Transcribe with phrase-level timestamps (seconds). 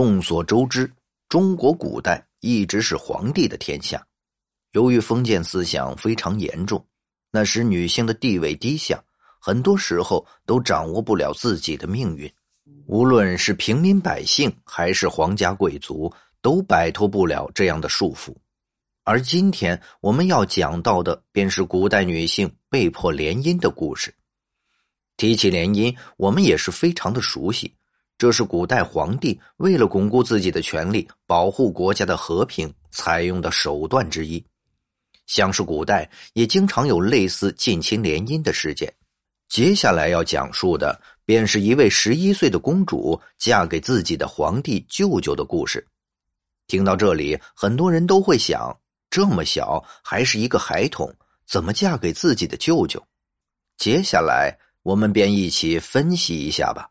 [0.00, 0.90] 众所周知，
[1.28, 4.02] 中国古代一直是皇帝的天下。
[4.72, 6.82] 由于封建思想非常严重，
[7.30, 8.98] 那时女性的地位低下，
[9.38, 12.32] 很多时候都掌握不了自己的命运。
[12.86, 16.10] 无论是平民百姓还是皇家贵族，
[16.40, 18.34] 都摆脱不了这样的束缚。
[19.04, 24.14] 而今天我们要讲到的，便是古代女性被迫联姻的故事。
[25.18, 27.74] 提起联姻，我们也是非常的熟悉。
[28.20, 34.44] 这是古代皇帝为了巩固自己的权力、保护国家的和平采用的手段之一。
[35.26, 38.92] 像是古代也经常有类似近亲联姻的事件。
[39.48, 45.82] 接下来要讲述的，便是一位十一岁的公主嫁给自己的皇帝舅舅的故事。
[46.66, 48.78] 听到这里，很多人都会想：
[49.08, 51.10] 这么小还是一个孩童，
[51.46, 53.02] 怎么嫁给自己的舅舅？
[53.78, 56.86] 接下来，我们便一起分析一下吧。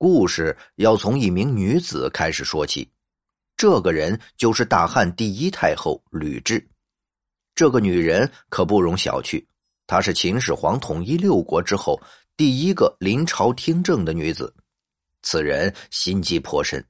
[0.00, 2.90] 故事要从一名女子开始说起，
[3.54, 6.58] 这个人就是大汉第一太后吕雉。
[7.54, 9.44] 这个女人可不容小觑，
[9.86, 12.00] 她是秦始皇统一六国之后
[12.34, 14.50] 第一个临朝听政的女子。
[15.20, 16.82] 此人心机颇深，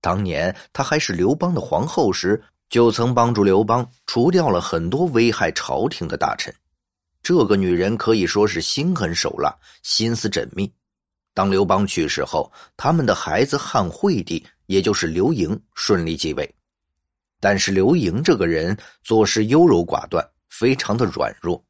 [0.00, 6.54] 当年她还是刘邦的皇后时，就曾帮助刘邦除掉了很多危害朝廷的大臣。
[7.24, 10.72] 这个女人可以说是心狠手辣，心思缜密。
[11.34, 16.54] 当刘邦去世后，他们的孩子汉惠帝，也就是刘盈，顺利继位。
[17.40, 21.64] 但是刘盈这个人做事优柔寡断，非常的软弱，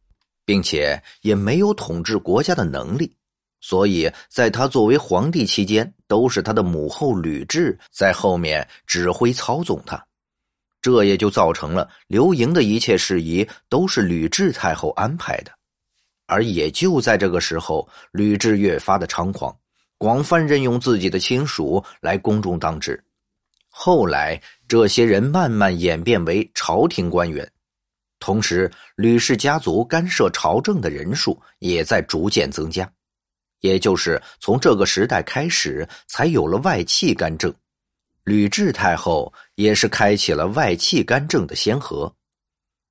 [0.44, 3.14] 并且也没有统治国家的能力，
[3.60, 10.04] 所以在他作为皇帝期间，都是他的母后吕雉在后面指挥操纵他。
[10.80, 15.52] 这也就造成了刘盈的一切事宜都是吕雉太后安排的。
[16.32, 19.54] 而也就在这个时候，吕雉越发的猖狂，
[19.98, 22.98] 广泛任用自己的亲属来宫中当职。
[23.68, 27.46] 后来，这些人慢慢演变为朝廷官员，
[28.18, 32.90] 同时，吕氏家族干涉朝政的人数也在逐渐增加。
[33.60, 37.54] 也就是从这个时代开始，才有了外戚干政。
[38.24, 42.10] 吕雉太后也是开启了外戚干政的先河。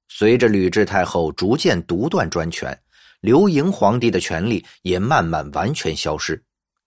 [0.10, 2.78] 随着吕雉太后逐渐独断专权。
[3.22, 6.42] 刘盈皇帝的权力也慢慢完全消失。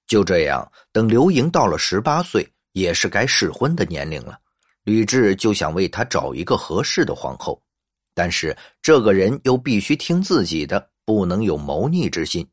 [0.07, 4.39] 就这样，等刘盈到了十八岁，也是该适婚的年龄了。
[4.83, 7.59] 吕雉就想为他找一个合适的皇后，
[8.15, 12.47] 但是这个人又必须听自己的，不能有谋逆之心。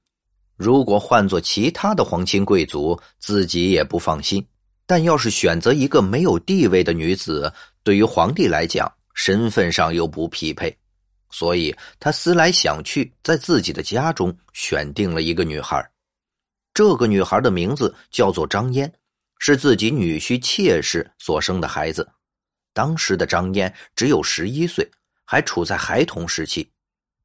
[0.56, 4.46] 如果换做其他的皇亲贵族，自己也不放心。
[4.86, 7.52] 但要是选择一个没有地位的女子，
[7.84, 10.74] 对于皇帝来讲，身份上又不匹配。
[11.32, 15.84] 所以他思来想去，在自己的家中选定了一个女孩。
[16.74, 18.92] 这个女孩的名字叫做张嫣，
[19.40, 22.08] 是自己女婿妾室所生的孩子。
[22.74, 24.90] 当时的张嫣只有十一岁，
[25.26, 26.70] 还处在孩童时期，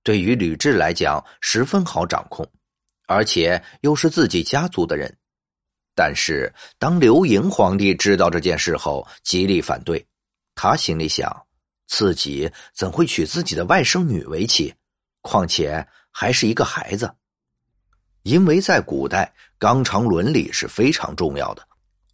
[0.02, 2.44] 对于吕雉来讲十分好掌控，
[3.06, 5.16] 而且又是自己家族的人。
[5.94, 10.04] 但是当刘盈皇帝知道这件事后，极力反对。
[10.54, 11.45] 他心里想。
[11.86, 14.74] 自己怎会娶自己的外甥女为妻？
[15.20, 17.12] 况且还是一个孩子。
[18.22, 21.62] 因为在古代，纲常伦理是非常重要的，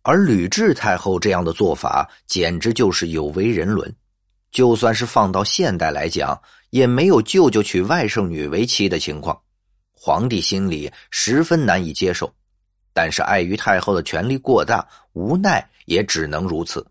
[0.02, 3.94] 而吕雉太后这样的做法，简直就是有违人伦。
[4.50, 6.38] 就算是放到现代来讲，
[6.68, 9.40] 也没有舅舅娶外甥女为妻的情况。
[9.90, 12.30] 皇帝心里十分难以接受，
[12.92, 16.86] 但是碍于太后的权力过大，无奈也只能如此。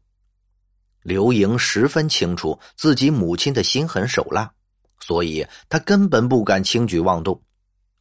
[1.04, 4.52] 刘盈十分清楚自己母亲的心狠手辣，
[5.00, 7.40] 所以他根本不敢轻举妄动。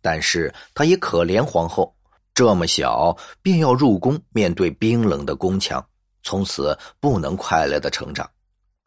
[0.03, 1.95] 但是他也可怜皇后，
[2.35, 5.83] 这么小便要入宫面对冰冷的宫墙，
[6.23, 8.29] 从此不能快乐的成长。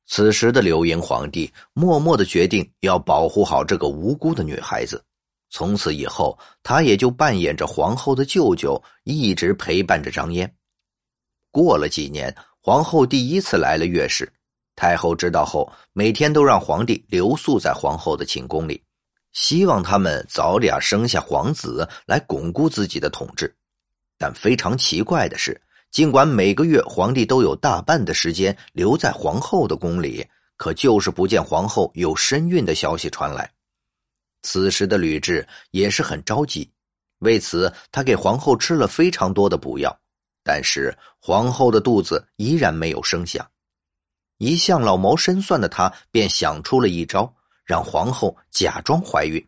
[0.05, 5.03] 此时的刘盈皇帝默默的决定要保护好这个无辜的女孩子。
[5.49, 10.51] 从此以后，他也就扮演着皇后的舅舅，一直陪伴着张嫣。
[11.49, 12.35] 过了几年。
[12.65, 14.31] 皇后第一次来了月氏，
[14.73, 18.81] 太后知道后，每天都让皇帝留宿在皇后的寝宫里，
[19.33, 23.53] 希望他们早点生下皇子来巩固自己的统治。
[24.17, 25.61] 但非常奇怪的是，
[25.91, 33.51] 尽管每个月皇帝都有大半的时间留在皇后的宫里，可就是不见皇后有身孕的消息传来。
[34.41, 36.71] 此时的吕雉也是很着急，
[37.19, 39.93] 为此他给皇后吃了非常多的补药。
[40.43, 43.49] 但是皇后的肚子依然没有声响，
[44.37, 49.41] 一向老谋深算的他便想出了一招，让皇后假装怀孕，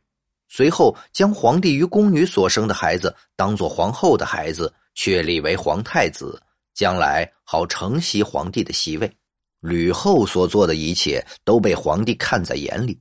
[0.48, 6.42] 随后将皇帝与宫女所生的孩子当做皇后的孩子，确立为皇太子，
[6.74, 9.12] 将来好承袭皇帝的席位。
[9.60, 12.98] 吕后所做的一切都被皇帝看在眼里，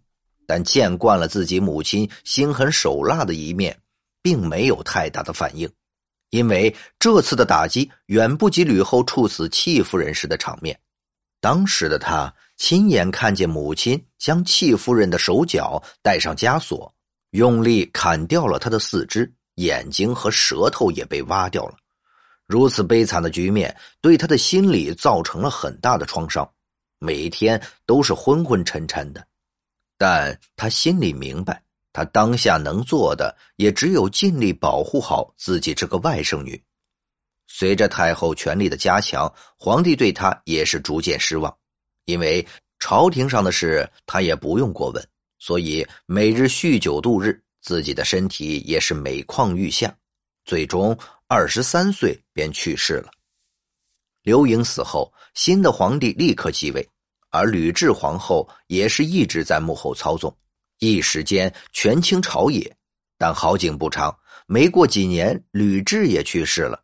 [0.47, 3.79] 但见惯了自己母亲心狠手辣的一面，
[4.23, 5.71] 并没有太大的反应，
[6.31, 10.79] 因为这次的打击远不及吕后处死戚夫人时的场面。
[11.41, 16.93] 当时的他亲眼看见母亲将戚夫人的手脚戴上枷锁，
[17.31, 21.77] 用力砍掉了她的四肢，眼睛和舌头也被挖掉了。
[22.47, 26.47] 如此悲惨的局面，对他的心理造成了很大的创伤，
[26.99, 29.27] 每一天都是昏昏沉沉的。
[29.97, 31.63] 但他心里明白，
[31.95, 36.63] 他当下能做的也只有尽力保护好自己这个外甥女。
[37.47, 41.57] 随着太后权力的加强，皇帝对他也是逐渐失望，
[42.05, 42.47] 因为
[42.79, 45.09] 朝廷上的事他也不用过问，
[45.39, 49.97] 所以每日酗酒度日，自己的身体也是每况愈下，
[50.45, 50.99] 最终。
[51.27, 53.11] 二十三岁便去世了。
[54.23, 56.87] 刘盈死后，新的皇帝立刻继位，
[57.31, 60.37] 而吕雉皇后也是一直在幕后操纵，
[60.79, 62.75] 一时间权倾朝野。
[63.17, 64.15] 但好景不长，
[64.47, 66.81] 没过几年，吕雉也去世了。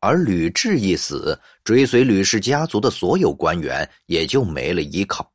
[0.00, 5.30] 而吕雉一死，追随吕氏家族的所有官员也就没了依靠，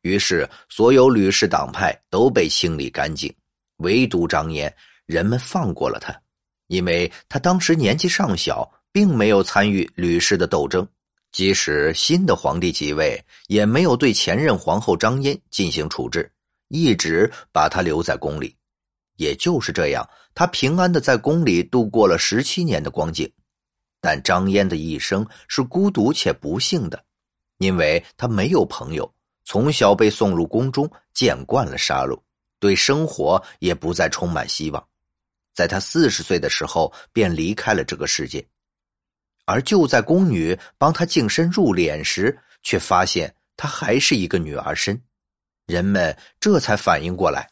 [0.00, 3.32] 于是所有吕氏党派都被清理干净，
[3.76, 4.74] 唯独张嫣，
[5.04, 6.18] 人们放过了他。
[6.68, 10.88] 因为他当时年纪尚小，并没有参与吕氏的斗争，
[11.30, 16.32] 即使新的皇帝即位，也没有对前任皇后张嫣进行处置，
[16.68, 18.56] 一直把她留在宫里。
[19.16, 23.32] 也就是这样，他平安的在宫里度过了十七年的光景。
[23.98, 27.02] 但张嫣的一生是孤独且不幸的，
[27.56, 29.10] 因为他没有朋友，
[29.44, 32.20] 从小被送入宫中，见惯了杀戮，
[32.60, 34.86] 对生活也不再充满希望。
[35.54, 38.46] 在他四十岁的时候，便离开了这个世界，
[39.46, 45.02] 而就在宫女帮他净身入殓时，却发现他还是一个女儿身。
[45.66, 47.48] 人们这才反应过来，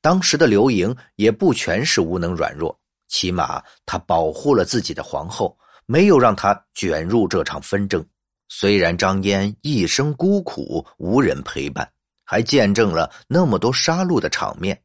[0.00, 2.78] 当时的刘盈也不全是无能软弱，
[3.08, 5.56] 起码他保护了自己的皇后，
[5.86, 8.04] 没有让她卷入这场纷争。
[8.48, 11.90] 虽然张嫣一生孤苦，无人陪伴，
[12.24, 14.78] 还见证了那么多杀戮的场面。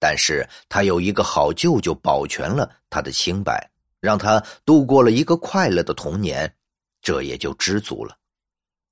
[0.00, 3.70] 但是他有一个好舅舅，保全了他的清白，
[4.00, 6.52] 让他度过了一个快乐的童年，
[7.00, 8.16] 这也就知足了。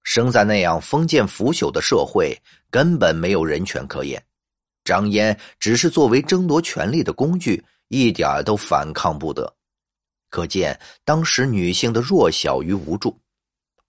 [0.03, 2.37] 生在那样封建腐朽的社会，
[2.71, 4.23] 根本没有人权可言。
[4.85, 9.53] 张嫣只是作为争夺权力的工具，一点都反抗不得。
[10.29, 13.17] 可见当时女性的弱小与无助。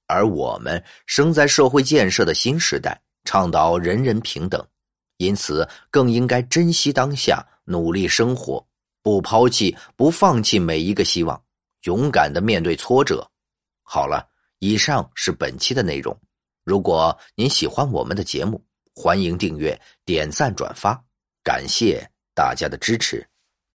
[0.05, 4.63] 而我们生在社会建设的新时代，倡导人人平等。
[5.17, 8.63] 因此，更应该珍惜当下，努力生活，
[9.01, 11.41] 不抛弃、不放弃每一个希望，
[11.83, 13.25] 勇敢的面对挫折。
[13.81, 14.27] 好了，
[14.63, 16.17] 以上是本期的内容。
[16.63, 18.63] 如果您喜欢我们的节目，
[18.95, 21.03] 欢迎订阅、点赞、转发，
[21.43, 23.32] 感谢大家的支持。